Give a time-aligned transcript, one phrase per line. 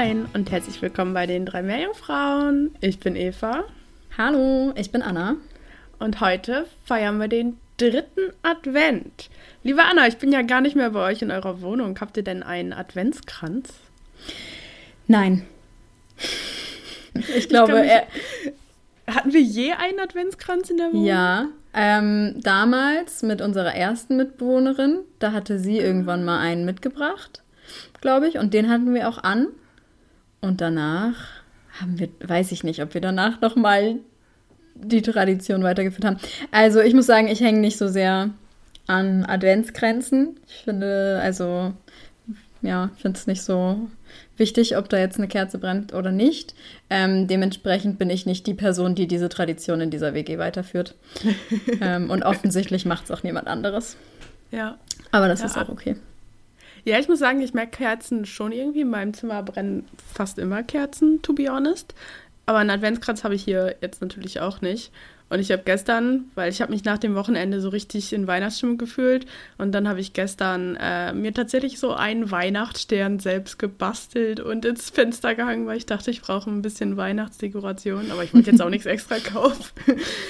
[0.00, 2.74] Moin und herzlich willkommen bei den drei Meerjungfrauen.
[2.80, 3.64] Ich bin Eva
[4.16, 5.36] Hallo, ich bin Anna.
[5.98, 9.28] und heute feiern wir den dritten Advent.
[9.62, 12.00] Liebe Anna, ich bin ja gar nicht mehr bei euch in eurer Wohnung.
[12.00, 13.74] Habt ihr denn einen Adventskranz?
[15.06, 15.44] Nein.
[17.36, 18.06] Ich glaube, kann mich- er,
[19.14, 21.04] Hatten wir je einen Adventskranz in der Wohnung?
[21.04, 21.46] ja.
[21.74, 27.42] Ähm, damals mit unserer ersten Mitbewohnerin, da hatte sie irgendwann mal einen mitgebracht,
[28.00, 29.48] glaube ich, und den hatten wir auch an.
[30.40, 31.14] Und danach
[31.80, 33.96] haben wir, weiß ich nicht, ob wir danach noch mal
[34.74, 36.16] die Tradition weitergeführt haben.
[36.50, 38.30] Also ich muss sagen, ich hänge nicht so sehr
[38.86, 40.38] an Adventskränzen.
[40.48, 41.72] Ich finde, also
[42.62, 43.88] ja, ich finde es nicht so
[44.36, 46.54] wichtig, ob da jetzt eine Kerze brennt oder nicht.
[46.88, 50.94] Ähm, dementsprechend bin ich nicht die Person, die diese Tradition in dieser WG weiterführt.
[51.80, 53.96] ähm, und offensichtlich macht es auch niemand anderes.
[54.50, 54.78] Ja.
[55.10, 55.46] Aber das Ja.
[55.46, 55.96] ist auch okay.
[56.84, 58.80] Ja, ich muss sagen, ich merke Kerzen schon irgendwie.
[58.82, 61.94] In meinem Zimmer brennen fast immer Kerzen, to be honest.
[62.46, 64.92] Aber einen Adventskranz habe ich hier jetzt natürlich auch nicht.
[65.30, 68.78] Und ich habe gestern, weil ich habe mich nach dem Wochenende so richtig in Weihnachtsstimmung
[68.78, 69.26] gefühlt.
[69.58, 74.90] Und dann habe ich gestern äh, mir tatsächlich so einen Weihnachtsstern selbst gebastelt und ins
[74.90, 78.10] Fenster gehangen, weil ich dachte, ich brauche ein bisschen Weihnachtsdekoration.
[78.10, 79.70] Aber ich wollte jetzt auch nichts extra kaufen.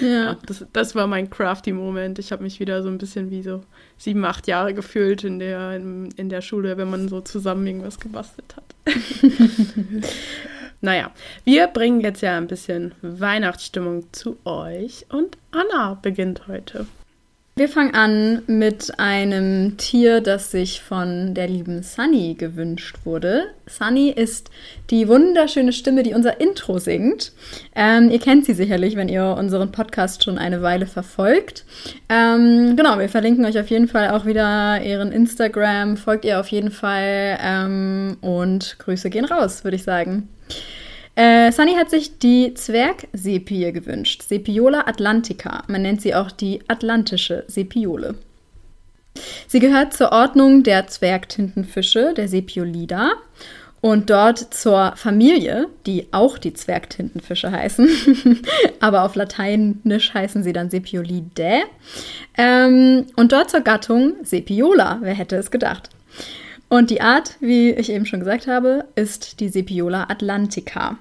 [0.02, 2.18] Ja, das, das war mein crafty Moment.
[2.18, 3.64] Ich habe mich wieder so ein bisschen wie so
[3.96, 8.00] sieben, acht Jahre gefühlt in der, in, in der Schule, wenn man so zusammen irgendwas
[8.00, 8.64] gebastelt hat.
[10.80, 11.10] naja,
[11.44, 16.86] wir bringen jetzt ja ein bisschen Weihnachtsstimmung zu euch und Anna beginnt heute.
[17.60, 23.48] Wir fangen an mit einem Tier, das sich von der lieben Sunny gewünscht wurde.
[23.66, 24.50] Sunny ist
[24.88, 27.32] die wunderschöne Stimme, die unser Intro singt.
[27.74, 31.66] Ähm, ihr kennt sie sicherlich, wenn ihr unseren Podcast schon eine Weile verfolgt.
[32.08, 35.98] Ähm, genau, wir verlinken euch auf jeden Fall auch wieder ihren Instagram.
[35.98, 40.30] Folgt ihr auf jeden Fall ähm, und Grüße gehen raus, würde ich sagen.
[41.16, 45.64] Äh, Sunny hat sich die Zwergsepie gewünscht, Sepiola atlantica.
[45.66, 48.14] Man nennt sie auch die atlantische Sepiole.
[49.48, 53.12] Sie gehört zur Ordnung der Zwergtintenfische, der Sepiolida,
[53.80, 57.88] und dort zur Familie, die auch die Zwergtintenfische heißen,
[58.80, 61.62] aber auf Lateinisch heißen sie dann Sepiolidae,
[62.36, 65.88] ähm, und dort zur Gattung Sepiola, wer hätte es gedacht.
[66.70, 70.96] Und die Art, wie ich eben schon gesagt habe, ist die Sepiola atlantica.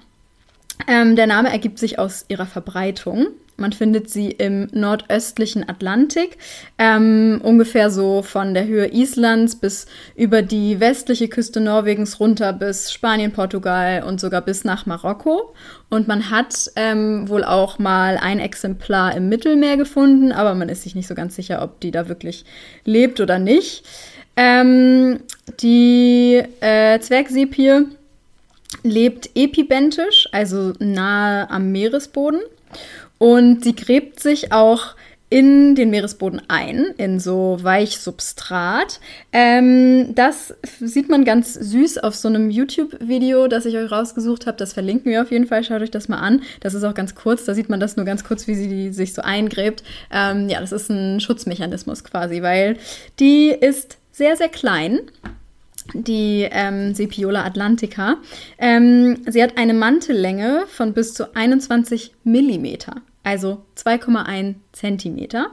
[0.87, 3.27] Ähm, der Name ergibt sich aus ihrer Verbreitung.
[3.55, 6.37] Man findet sie im nordöstlichen Atlantik,
[6.79, 9.85] ähm, ungefähr so von der Höhe Islands bis
[10.15, 15.53] über die westliche Küste Norwegens runter bis Spanien, Portugal und sogar bis nach Marokko.
[15.89, 20.81] Und man hat ähm, wohl auch mal ein Exemplar im Mittelmeer gefunden, aber man ist
[20.81, 22.45] sich nicht so ganz sicher, ob die da wirklich
[22.85, 23.83] lebt oder nicht.
[24.41, 25.19] Ähm,
[25.61, 27.85] die äh, Zwergsepie
[28.83, 32.41] lebt epibentisch, also nahe am Meeresboden.
[33.17, 34.95] Und sie gräbt sich auch
[35.31, 38.99] in den Meeresboden ein, in so Weichsubstrat.
[39.31, 44.57] Ähm, das sieht man ganz süß auf so einem YouTube-Video, das ich euch rausgesucht habe.
[44.57, 45.63] Das verlinken wir auf jeden Fall.
[45.63, 46.41] Schaut euch das mal an.
[46.61, 47.45] Das ist auch ganz kurz.
[47.45, 49.83] Da sieht man das nur ganz kurz, wie sie sich so eingräbt.
[50.11, 52.77] Ähm, ja, das ist ein Schutzmechanismus quasi, weil
[53.19, 54.99] die ist sehr, sehr klein
[55.93, 58.17] die ähm, Sepiola atlantica.
[58.57, 65.47] Ähm, sie hat eine Mantellänge von bis zu 21 Millimeter, also 2,1 Zentimeter.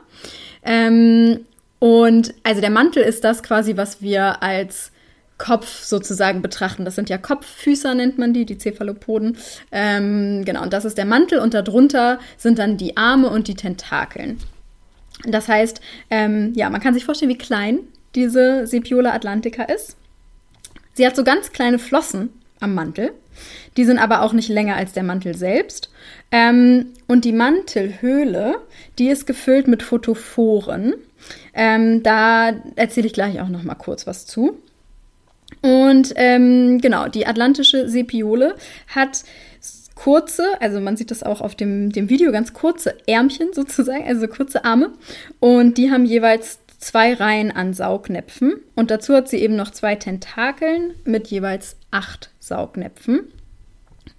[0.63, 1.41] Ähm,
[1.79, 4.93] und also der Mantel ist das quasi, was wir als
[5.39, 6.85] Kopf sozusagen betrachten.
[6.85, 9.37] Das sind ja Kopffüßer, nennt man die, die Cephalopoden.
[9.71, 13.55] Ähm, genau, und das ist der Mantel und darunter sind dann die Arme und die
[13.55, 14.39] Tentakeln.
[15.25, 15.81] Das heißt,
[16.11, 17.81] ähm, ja, man kann sich vorstellen, wie klein
[18.15, 19.97] diese Sepiola atlantica ist.
[20.97, 23.13] Sie hat so ganz kleine Flossen am Mantel.
[23.77, 25.91] Die sind aber auch nicht länger als der Mantel selbst.
[26.33, 28.57] Ähm, und die Mantelhöhle,
[28.99, 30.95] die ist gefüllt mit Photophoren.
[31.53, 34.59] Ähm, da erzähle ich gleich auch noch mal kurz was zu.
[35.61, 38.55] Und ähm, genau, die atlantische Sepiole
[38.89, 39.25] hat
[39.95, 44.29] kurze, also man sieht das auch auf dem, dem Video, ganz kurze Ärmchen sozusagen, also
[44.29, 44.93] kurze Arme.
[45.41, 48.61] Und die haben jeweils zwei Reihen an Saugnäpfen.
[48.77, 53.25] Und dazu hat sie eben noch zwei Tentakeln mit jeweils acht Saugnäpfen.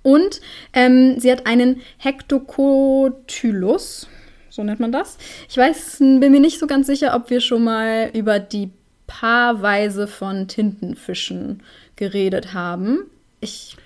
[0.04, 0.42] Und
[0.74, 4.10] ähm, sie hat einen Hektokotylus,
[4.50, 5.18] so nennt man das.
[5.50, 8.72] Ich weiß, bin mir nicht so ganz sicher, ob wir schon mal über die
[9.08, 11.64] Paarweise von Tintenfischen
[11.96, 13.06] geredet haben.
[13.40, 13.78] Ich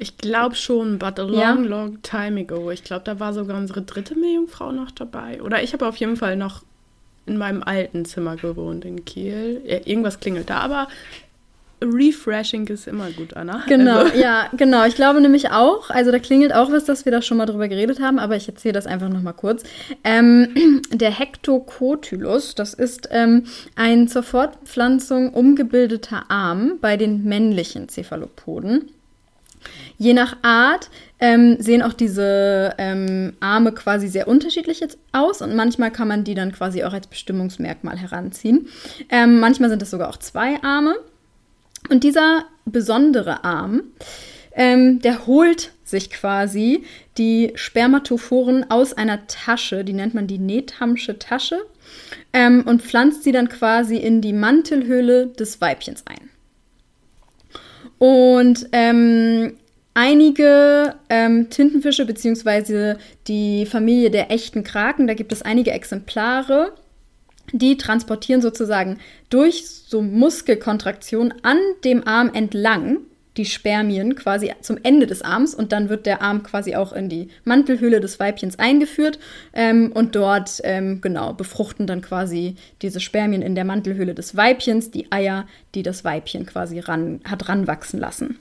[0.00, 1.54] ich glaube schon, but a long, ja.
[1.54, 2.70] long time ago.
[2.70, 5.42] Ich glaube, da war sogar unsere dritte Meerjungfrau noch dabei.
[5.42, 6.62] Oder ich habe auf jeden Fall noch
[7.28, 9.60] in meinem alten Zimmer gewohnt in Kiel.
[9.64, 10.88] Ja, irgendwas klingelt da, aber
[11.80, 13.62] Refreshing ist immer gut, Anna.
[13.68, 14.18] Genau, also.
[14.18, 14.84] ja, genau.
[14.84, 17.68] Ich glaube nämlich auch, also da klingelt auch was, dass wir da schon mal drüber
[17.68, 19.62] geredet haben, aber ich erzähle das einfach nochmal kurz.
[20.02, 23.44] Ähm, der Hektokotylus, das ist ähm,
[23.76, 28.90] ein zur Fortpflanzung umgebildeter Arm bei den männlichen Cephalopoden.
[29.98, 34.82] Je nach Art ähm, sehen auch diese ähm, Arme quasi sehr unterschiedlich
[35.12, 38.68] aus und manchmal kann man die dann quasi auch als Bestimmungsmerkmal heranziehen.
[39.10, 40.94] Ähm, manchmal sind es sogar auch zwei Arme.
[41.90, 43.82] Und dieser besondere Arm,
[44.52, 46.84] ähm, der holt sich quasi
[47.16, 51.60] die Spermatophoren aus einer Tasche, die nennt man die Nethamsche Tasche,
[52.32, 56.28] ähm, und pflanzt sie dann quasi in die Mantelhöhle des Weibchens ein.
[57.98, 59.54] Und ähm,
[59.94, 66.72] einige ähm, Tintenfische beziehungsweise die Familie der echten Kraken, da gibt es einige Exemplare,
[67.52, 68.98] die transportieren sozusagen
[69.30, 72.98] durch so Muskelkontraktion an dem Arm entlang
[73.38, 77.08] die Spermien quasi zum Ende des Arms und dann wird der Arm quasi auch in
[77.08, 79.18] die Mantelhülle des Weibchens eingeführt
[79.54, 84.90] ähm, und dort ähm, genau befruchten dann quasi diese Spermien in der Mantelhülle des Weibchens
[84.90, 88.38] die Eier, die das Weibchen quasi ran, hat ranwachsen lassen.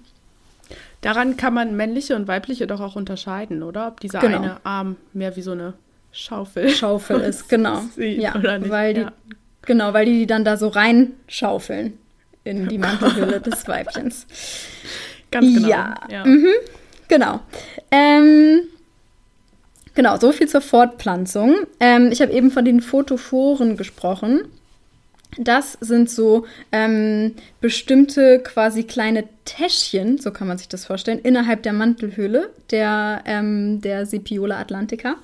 [1.08, 3.88] Daran kann man männliche und weibliche doch auch unterscheiden, oder?
[3.88, 4.40] Ob dieser genau.
[4.40, 5.74] eine Arm mehr wie so eine
[6.12, 6.70] Schaufel.
[6.82, 7.82] Schaufel ist, genau.
[7.96, 8.34] ja,
[8.68, 9.14] weil die, ja.
[9.62, 11.94] genau, weil die die dann da so reinschaufeln
[12.44, 14.28] in die Mantelhülle des Weibchens.
[15.32, 15.70] Ganz genau.
[15.70, 16.26] Ja, ja.
[16.26, 16.52] Mhm,
[17.08, 17.40] genau.
[17.90, 18.64] Ähm,
[19.96, 21.56] genau, so viel zur Fortpflanzung.
[21.80, 24.42] Ähm, ich habe eben von den Photophoren gesprochen.
[25.38, 31.64] Das sind so ähm, bestimmte quasi kleine Täschchen, so kann man sich das vorstellen, innerhalb
[31.64, 35.16] der Mantelhöhle der, ähm, der Sepiola atlantica.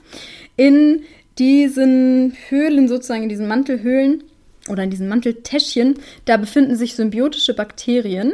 [0.55, 1.03] In
[1.39, 4.23] diesen Höhlen, sozusagen in diesen Mantelhöhlen
[4.69, 5.95] oder in diesen Manteltäschchen,
[6.25, 8.33] da befinden sich symbiotische Bakterien,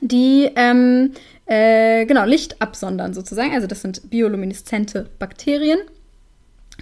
[0.00, 1.12] die ähm,
[1.46, 3.52] äh, genau Licht absondern sozusagen.
[3.52, 5.78] Also das sind biolumineszente Bakterien.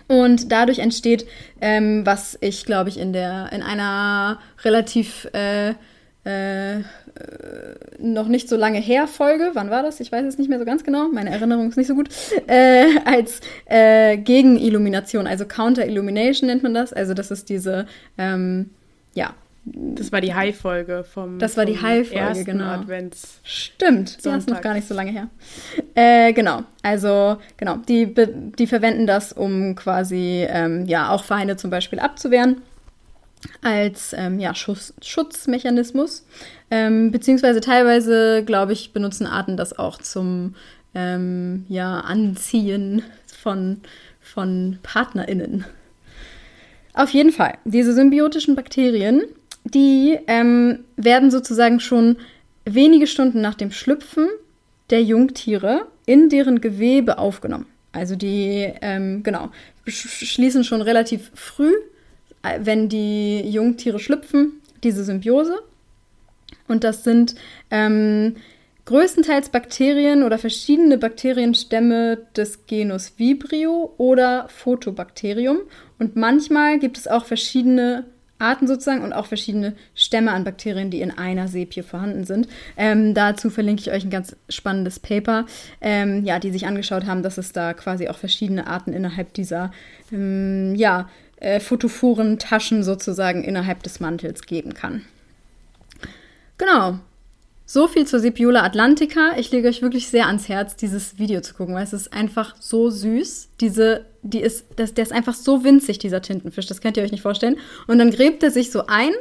[0.08, 1.26] Und dadurch entsteht,
[1.60, 5.74] ähm, was ich glaube ich in der in einer relativ äh,
[6.24, 6.82] äh,
[7.98, 10.00] noch nicht so lange her Folge, wann war das?
[10.00, 12.08] Ich weiß es nicht mehr so ganz genau, meine Erinnerung ist nicht so gut,
[12.46, 16.92] äh, als äh, Gegenillumination, also Counter-Illumination nennt man das.
[16.92, 17.86] Also das ist diese,
[18.18, 18.70] ähm,
[19.14, 19.34] ja.
[19.64, 22.64] Das war die High-Folge vom Das war die High-Folge, genau.
[22.64, 25.28] Advents Stimmt, die ist noch gar nicht so lange her.
[25.94, 28.12] Äh, genau, also genau, die,
[28.58, 32.62] die verwenden das, um quasi ähm, ja auch Feinde zum Beispiel abzuwehren
[33.60, 36.26] als ähm, ja, Schutz, Schutzmechanismus.
[36.70, 40.54] Ähm, beziehungsweise teilweise, glaube ich, benutzen Arten das auch zum
[40.94, 43.80] ähm, ja, Anziehen von,
[44.20, 45.64] von PartnerInnen.
[46.94, 49.22] Auf jeden Fall, diese symbiotischen Bakterien,
[49.64, 52.16] die ähm, werden sozusagen schon
[52.64, 54.28] wenige Stunden nach dem Schlüpfen
[54.90, 57.66] der Jungtiere in deren Gewebe aufgenommen.
[57.92, 59.50] Also die, ähm, genau,
[59.86, 61.72] schließen schon relativ früh
[62.60, 65.62] wenn die Jungtiere schlüpfen, diese Symbiose.
[66.68, 67.34] Und das sind
[67.70, 68.36] ähm,
[68.84, 75.58] größtenteils Bakterien oder verschiedene Bakterienstämme des Genus Vibrio oder Photobacterium.
[75.98, 78.04] Und manchmal gibt es auch verschiedene
[78.42, 82.48] Arten sozusagen und auch verschiedene Stämme an Bakterien, die in einer Sepie vorhanden sind.
[82.76, 85.46] Ähm, dazu verlinke ich euch ein ganz spannendes Paper,
[85.80, 89.70] ähm, ja, die sich angeschaut haben, dass es da quasi auch verschiedene Arten innerhalb dieser
[90.12, 95.02] ähm, ja, äh, photophoren Taschen sozusagen innerhalb des Mantels geben kann.
[96.58, 96.98] Genau.
[97.66, 99.32] So viel zur Sepiola atlantica.
[99.38, 102.54] Ich lege euch wirklich sehr ans Herz, dieses Video zu gucken, weil es ist einfach
[102.60, 103.48] so süß.
[103.60, 106.66] Diese, die ist, das, der ist einfach so winzig, dieser Tintenfisch.
[106.66, 107.56] Das könnt ihr euch nicht vorstellen.
[107.86, 109.12] Und dann gräbt er sich so ein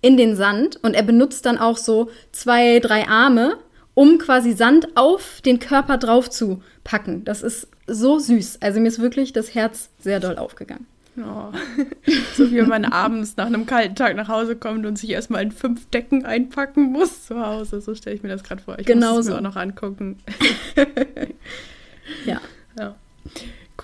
[0.00, 3.58] in den Sand und er benutzt dann auch so zwei, drei Arme
[3.94, 7.24] um quasi Sand auf den Körper drauf zu packen.
[7.24, 8.58] Das ist so süß.
[8.62, 10.86] Also mir ist wirklich das Herz sehr doll aufgegangen.
[11.18, 11.52] Oh.
[12.36, 15.42] So wie wenn man abends nach einem kalten Tag nach Hause kommt und sich erstmal
[15.42, 17.82] in fünf Decken einpacken muss zu Hause.
[17.82, 18.78] So stelle ich mir das gerade vor.
[18.78, 19.32] Ich genau muss es so.
[19.32, 20.18] mir auch noch angucken.
[22.26, 22.40] Ja.
[22.78, 22.94] Ja.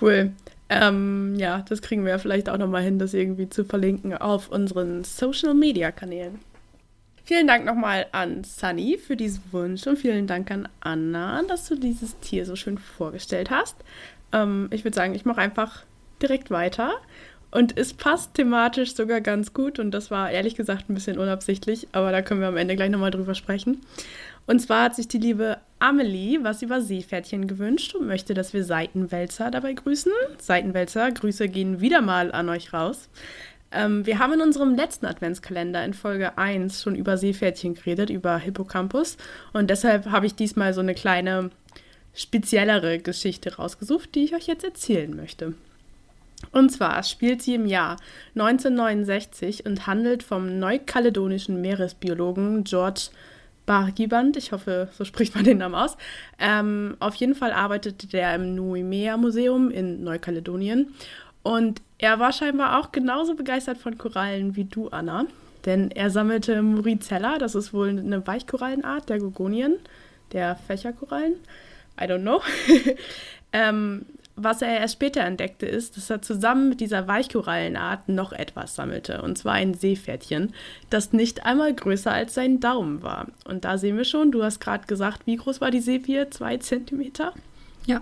[0.00, 0.32] Cool.
[0.70, 5.04] Ähm, ja, das kriegen wir vielleicht auch nochmal hin, das irgendwie zu verlinken auf unseren
[5.04, 6.38] Social Media Kanälen.
[7.24, 11.74] Vielen Dank nochmal an Sunny für diesen Wunsch und vielen Dank an Anna, dass du
[11.74, 13.76] dieses Tier so schön vorgestellt hast.
[14.32, 15.84] Ähm, ich würde sagen, ich mache einfach
[16.22, 16.94] direkt weiter.
[17.50, 21.88] Und es passt thematisch sogar ganz gut und das war ehrlich gesagt ein bisschen unabsichtlich,
[21.92, 23.80] aber da können wir am Ende gleich nochmal drüber sprechen.
[24.46, 28.64] Und zwar hat sich die liebe Amelie was über Seepferdchen gewünscht und möchte, dass wir
[28.64, 30.12] Seitenwälzer dabei grüßen.
[30.38, 33.08] Seitenwälzer, Grüße gehen wieder mal an euch raus.
[33.70, 38.38] Ähm, wir haben in unserem letzten Adventskalender in Folge 1 schon über Seepferdchen geredet, über
[38.38, 39.16] Hippocampus.
[39.52, 41.50] Und deshalb habe ich diesmal so eine kleine
[42.14, 45.54] speziellere Geschichte rausgesucht, die ich euch jetzt erzählen möchte.
[46.52, 47.96] Und zwar spielt sie im Jahr
[48.34, 53.10] 1969 und handelt vom neukaledonischen Meeresbiologen George
[53.68, 55.98] Bargiband, ich hoffe, so spricht man den Namen aus.
[56.38, 60.94] Ähm, auf jeden Fall arbeitete der im Nuimea Museum in Neukaledonien
[61.42, 65.26] und er war scheinbar auch genauso begeistert von Korallen wie du, Anna.
[65.66, 69.76] Denn er sammelte Muricella, das ist wohl eine Weichkorallenart der Gorgonien,
[70.32, 71.34] der Fächerkorallen.
[72.00, 72.40] I don't know.
[73.52, 74.06] ähm,
[74.38, 79.22] was er erst später entdeckte, ist, dass er zusammen mit dieser Weichkorallenart noch etwas sammelte.
[79.22, 80.54] Und zwar ein Seepferdchen,
[80.90, 83.26] das nicht einmal größer als sein Daumen war.
[83.44, 86.30] Und da sehen wir schon, du hast gerade gesagt, wie groß war die Seepie?
[86.30, 87.32] Zwei Zentimeter?
[87.86, 88.00] Ja,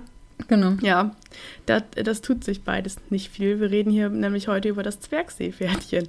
[0.48, 0.72] genau.
[0.82, 1.16] Ja,
[1.64, 3.60] das, das tut sich beides nicht viel.
[3.60, 6.08] Wir reden hier nämlich heute über das Zwergseepferdchen.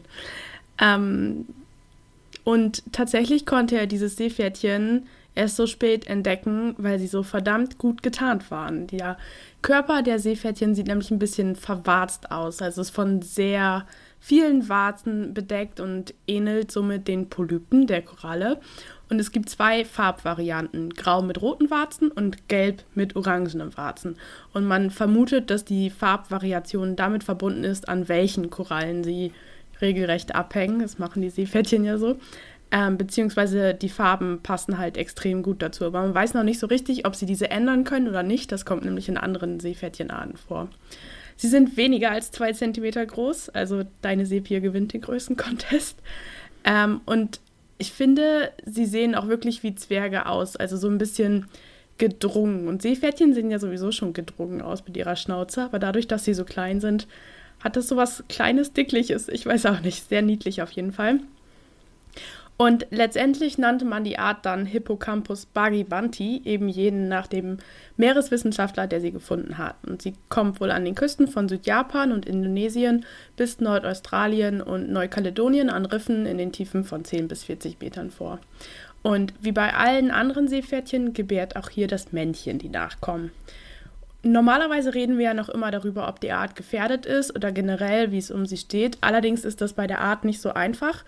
[0.80, 1.46] Ähm,
[2.44, 5.08] und tatsächlich konnte er dieses Seepferdchen
[5.38, 8.88] erst so spät entdecken, weil sie so verdammt gut getarnt waren.
[8.88, 9.18] Der
[9.62, 13.86] Körper der Seepferdchen sieht nämlich ein bisschen verwarzt aus, also ist von sehr
[14.20, 18.60] vielen Warzen bedeckt und ähnelt somit den Polypen der Koralle.
[19.10, 24.18] Und es gibt zwei Farbvarianten, grau mit roten Warzen und gelb mit orangenen Warzen.
[24.54, 29.32] Und man vermutet, dass die Farbvariation damit verbunden ist, an welchen Korallen sie
[29.82, 30.80] regelrecht abhängen.
[30.80, 32.18] Das machen die Seepferdchen ja so.
[32.70, 35.86] Ähm, beziehungsweise die Farben passen halt extrem gut dazu.
[35.86, 38.52] Aber man weiß noch nicht so richtig, ob sie diese ändern können oder nicht.
[38.52, 40.68] Das kommt nämlich in anderen Seepferdchenarten vor.
[41.38, 45.98] Sie sind weniger als zwei Zentimeter groß, also deine Sepie gewinnt den größten Contest.
[46.66, 47.40] Ähm, und
[47.78, 51.46] ich finde, sie sehen auch wirklich wie Zwerge aus, also so ein bisschen
[52.00, 52.68] gedrungen.
[52.68, 56.34] Und Seepferdchen sehen ja sowieso schon gedrungen aus mit ihrer Schnauze, aber dadurch, dass sie
[56.34, 57.08] so klein sind,
[57.64, 59.30] hat das so was Kleines, Dickliches.
[59.30, 61.20] Ich weiß auch nicht, sehr niedlich auf jeden Fall.
[62.58, 67.60] Und letztendlich nannte man die Art dann Hippocampus bagibanti, eben jenen nach dem
[67.98, 69.76] Meereswissenschaftler, der sie gefunden hat.
[69.86, 75.70] Und sie kommt wohl an den Küsten von Südjapan und Indonesien bis Nordaustralien und Neukaledonien
[75.70, 78.40] an Riffen in den Tiefen von 10 bis 40 Metern vor.
[79.04, 83.32] Und wie bei allen anderen Seepferdchen gebärt auch hier das Männchen die Nachkommen.
[84.28, 88.18] Normalerweise reden wir ja noch immer darüber, ob die Art gefährdet ist oder generell, wie
[88.18, 88.98] es um sie steht.
[89.00, 91.06] Allerdings ist das bei der Art nicht so einfach.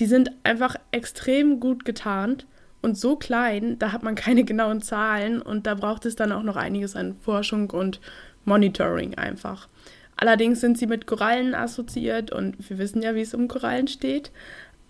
[0.00, 2.46] Die sind einfach extrem gut getarnt
[2.80, 6.42] und so klein, da hat man keine genauen Zahlen und da braucht es dann auch
[6.42, 8.00] noch einiges an Forschung und
[8.44, 9.68] Monitoring einfach.
[10.16, 14.30] Allerdings sind sie mit Korallen assoziiert und wir wissen ja, wie es um Korallen steht.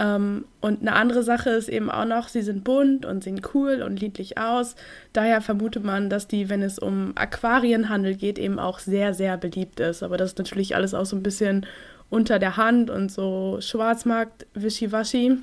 [0.03, 3.83] Ähm, und eine andere Sache ist eben auch noch, sie sind bunt und sehen cool
[3.83, 4.75] und niedlich aus.
[5.13, 9.79] Daher vermutet man, dass die, wenn es um Aquarienhandel geht, eben auch sehr, sehr beliebt
[9.79, 10.03] ist.
[10.03, 11.67] Aber das ist natürlich alles auch so ein bisschen
[12.11, 15.39] unter der Hand und so Schwarzmarkt, Wischiwaschi.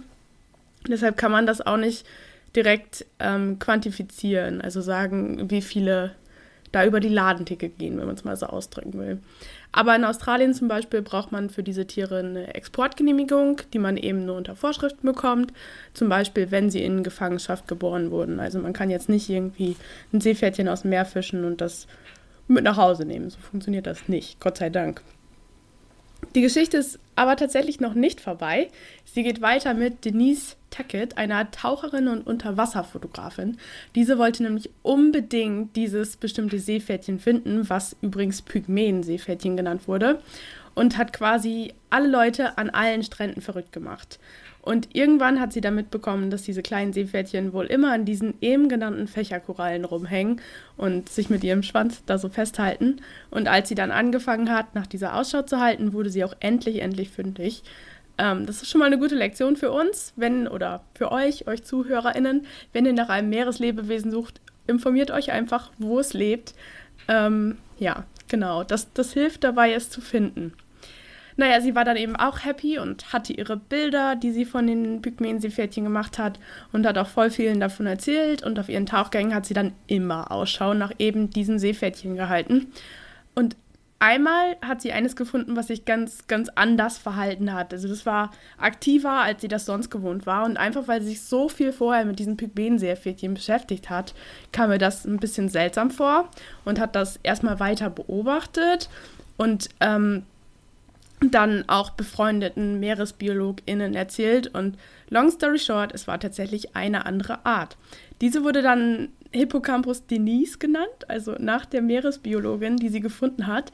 [0.88, 2.06] Deshalb kann man das auch nicht
[2.56, 6.12] direkt ähm, quantifizieren, also sagen, wie viele
[6.72, 9.20] da über die Ladenticke gehen, wenn man es mal so ausdrücken will.
[9.72, 14.26] Aber in Australien zum Beispiel braucht man für diese Tiere eine Exportgenehmigung, die man eben
[14.26, 15.54] nur unter Vorschriften bekommt.
[15.94, 18.40] Zum Beispiel, wenn sie in Gefangenschaft geboren wurden.
[18.40, 19.76] Also man kann jetzt nicht irgendwie
[20.12, 21.88] ein Seepferdchen aus dem Meer fischen und das
[22.48, 23.30] mit nach Hause nehmen.
[23.30, 25.04] So funktioniert das nicht, Gott sei Dank.
[26.36, 28.70] Die Geschichte ist aber tatsächlich noch nicht vorbei.
[29.04, 33.58] Sie geht weiter mit Denise Tackett, einer Taucherin und Unterwasserfotografin.
[33.96, 40.22] Diese wollte nämlich unbedingt dieses bestimmte Seepferdchen finden, was übrigens Pygmäen-Seepferdchen genannt wurde,
[40.76, 44.20] und hat quasi alle Leute an allen Stränden verrückt gemacht.
[44.62, 48.68] Und irgendwann hat sie dann mitbekommen, dass diese kleinen Seepferdchen wohl immer an diesen eben
[48.70, 50.42] genannten Fächerkorallen rumhängen
[50.78, 52.98] und sich mit ihrem Schwanz da so festhalten.
[53.32, 56.82] Und als sie dann angefangen hat, nach dieser Ausschau zu halten, wurde sie auch endlich,
[56.82, 57.64] endlich fündig.
[58.18, 61.64] Ähm, das ist schon mal eine gute Lektion für uns, wenn oder für euch, euch
[61.64, 66.54] ZuhörerInnen, wenn ihr nach einem Meereslebewesen sucht, informiert euch einfach, wo es lebt.
[67.08, 70.54] Ähm, ja, genau, das, das hilft dabei, es zu finden.
[71.40, 75.02] Naja, sie war dann eben auch happy und hatte ihre Bilder, die sie von den
[75.02, 76.38] Pygmäen-Seepferdchen gemacht hat
[76.74, 78.44] und hat auch voll vielen davon erzählt.
[78.44, 82.74] Und auf ihren Tauchgängen hat sie dann immer Ausschau nach eben diesen Seepferdchen gehalten.
[83.36, 83.56] Und
[84.00, 87.72] einmal hat sie eines gefunden, was sich ganz, ganz anders verhalten hat.
[87.72, 90.44] Also das war aktiver, als sie das sonst gewohnt war.
[90.44, 94.14] Und einfach, weil sie sich so viel vorher mit diesen Pygmäen-Seepferdchen beschäftigt hat,
[94.52, 96.28] kam mir das ein bisschen seltsam vor
[96.66, 98.90] und hat das erstmal weiter beobachtet.
[99.38, 100.24] Und ähm,
[101.22, 104.78] dann auch befreundeten MeeresbiologInnen erzählt und
[105.10, 107.78] long story short, es war tatsächlich eine andere Art.
[108.22, 113.72] Diese wurde dann Hippocampus denise genannt, also nach der Meeresbiologin, die sie gefunden hat.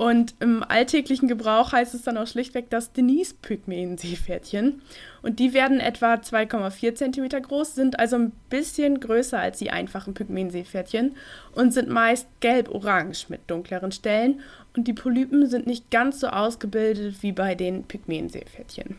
[0.00, 4.80] Und im alltäglichen Gebrauch heißt es dann auch schlichtweg das Denise-Pygmäen-Seepferdchen.
[5.20, 10.14] Und die werden etwa 2,4 cm groß, sind also ein bisschen größer als die einfachen
[10.14, 11.16] Pygmäen-Seepferdchen
[11.52, 14.40] und sind meist gelb-orange mit dunkleren Stellen.
[14.74, 18.96] Und die Polypen sind nicht ganz so ausgebildet wie bei den Pygmäen-Seepferdchen.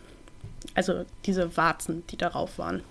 [0.75, 2.84] Also diese Warzen, die darauf waren.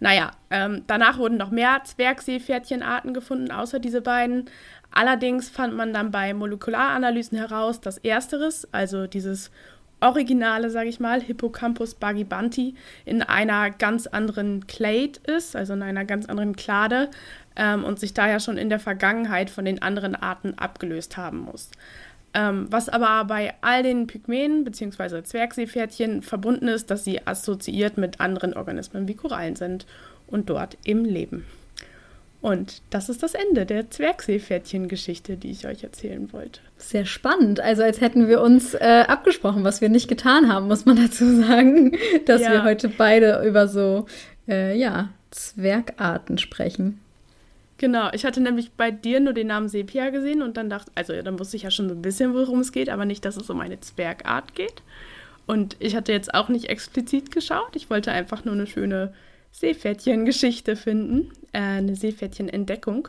[0.00, 4.46] Naja, ähm, danach wurden noch mehr Zwergseepferdchenarten gefunden, außer diese beiden.
[4.90, 9.50] Allerdings fand man dann bei Molekularanalysen heraus, dass ersteres, also dieses
[10.00, 16.06] Originale, sage ich mal, Hippocampus bagibanti, in einer ganz anderen Clade ist, also in einer
[16.06, 17.10] ganz anderen Klade
[17.56, 21.70] ähm, und sich daher schon in der Vergangenheit von den anderen Arten abgelöst haben muss.
[22.32, 25.22] Ähm, was aber bei all den Pygmäen bzw.
[25.22, 29.86] Zwergseepferdchen verbunden ist, dass sie assoziiert mit anderen Organismen wie Korallen sind
[30.28, 31.44] und dort eben leben.
[32.40, 36.60] Und das ist das Ende der Zwergseepferdchen-Geschichte, die ich euch erzählen wollte.
[36.78, 37.60] Sehr spannend.
[37.60, 41.42] Also als hätten wir uns äh, abgesprochen, was wir nicht getan haben, muss man dazu
[41.42, 41.96] sagen,
[42.26, 42.52] dass ja.
[42.52, 44.06] wir heute beide über so,
[44.48, 47.00] äh, ja, Zwergarten sprechen.
[47.80, 51.14] Genau, ich hatte nämlich bei dir nur den Namen Sepia gesehen und dann dachte, also
[51.22, 53.48] dann wusste ich ja schon so ein bisschen, worum es geht, aber nicht, dass es
[53.48, 54.82] um eine Zwergart geht.
[55.46, 57.74] Und ich hatte jetzt auch nicht explizit geschaut.
[57.74, 59.14] Ich wollte einfach nur eine schöne
[59.52, 63.08] Seepferdchen-Geschichte finden, äh, eine Seepferdchen-Entdeckung.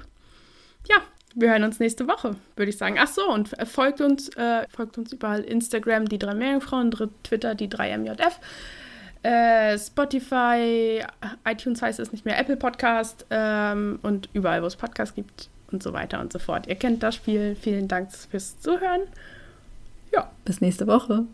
[0.88, 1.02] Ja,
[1.36, 2.96] wir hören uns nächste Woche, würde ich sagen.
[2.98, 7.68] Ach so, und folgt uns, äh, folgt uns überall Instagram, die drei Meerjungfrauen, Twitter, die
[7.68, 8.40] drei MJF.
[9.24, 11.04] Äh, Spotify,
[11.48, 15.84] iTunes heißt es nicht mehr, Apple Podcast ähm, und überall, wo es Podcasts gibt und
[15.84, 16.68] so weiter und so fort.
[16.68, 17.56] Ihr kennt das Spiel.
[17.56, 19.02] Vielen Dank fürs Zuhören.
[20.12, 20.30] Ja.
[20.44, 21.26] Bis nächste Woche.